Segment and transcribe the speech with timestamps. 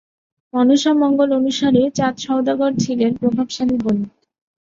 [0.53, 4.11] মনসামঙ্গল অনুসারে চাঁদ সওদাগর ছিলেন প্রভাবশালী বণিক।